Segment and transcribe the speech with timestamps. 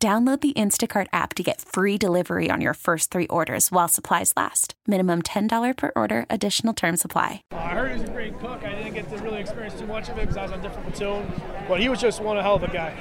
[0.00, 4.32] Download the Instacart app to get free delivery on your first three orders while supplies
[4.36, 4.74] last.
[4.86, 7.42] Minimum $10 per order, additional term supply.
[7.50, 8.62] Uh, I heard he's a great cook.
[8.62, 10.62] I didn't get to really experience too much of it because I was on a
[10.62, 11.32] different platoon,
[11.66, 12.94] but he was just one hell of a guy.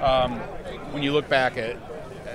[0.00, 0.40] Um,
[0.92, 1.76] when you look back at,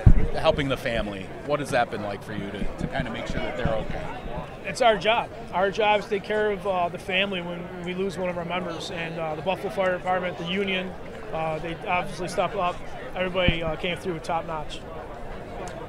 [0.05, 3.13] at helping the family, what has that been like for you to, to kind of
[3.13, 4.17] make sure that they're okay?
[4.63, 5.29] It's our job.
[5.51, 8.37] Our job is to take care of uh, the family when we lose one of
[8.37, 8.89] our members.
[8.89, 10.93] And uh, the Buffalo Fire Department, the union,
[11.33, 12.75] uh, they obviously stepped up.
[13.15, 14.79] Everybody uh, came through top notch.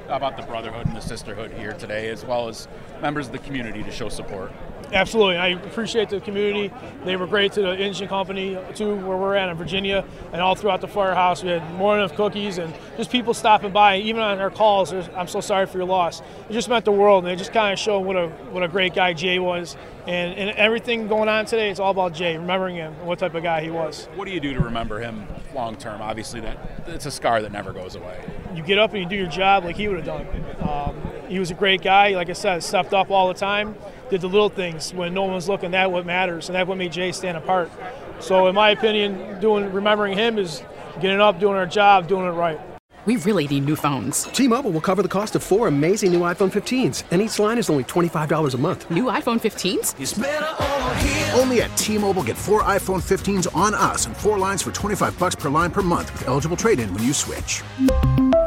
[0.07, 2.67] How about the brotherhood and the sisterhood here today, as well as
[3.01, 4.51] members of the community to show support?
[4.91, 5.37] Absolutely.
[5.37, 6.71] I appreciate the community.
[7.03, 10.55] They were great to the engine company, too, where we're at in Virginia, and all
[10.55, 11.43] throughout the firehouse.
[11.43, 13.97] We had more than enough cookies and just people stopping by.
[13.97, 16.21] Even on our calls, I'm so sorry for your loss.
[16.49, 18.67] It just meant the world, and it just kind of showed what a, what a
[18.67, 19.75] great guy Jay was.
[20.05, 23.35] And, and everything going on today, it's all about Jay, remembering him and what type
[23.35, 24.09] of guy he was.
[24.15, 26.01] What do you do to remember him long term?
[26.01, 28.21] Obviously, that it's a scar that never goes away.
[28.53, 30.27] You get up and you do your job like he would have done.
[30.61, 32.09] Um, he was a great guy.
[32.09, 33.75] Like I said, stepped up all the time,
[34.13, 35.71] did the little things when no one was looking.
[35.71, 37.71] That what matters, and that what made Jay stand apart.
[38.19, 40.61] So, in my opinion, doing remembering him is
[41.01, 42.59] getting up, doing our job, doing it right.
[43.05, 44.25] We really need new phones.
[44.25, 47.71] T-Mobile will cover the cost of four amazing new iPhone 15s, and each line is
[47.71, 48.89] only $25 a month.
[48.91, 51.37] New iPhone 15s?
[51.37, 55.35] Only at T-Mobile get four iPhone 15s on us and four lines for 25 bucks
[55.35, 57.63] per line per month with eligible trade-in when you switch.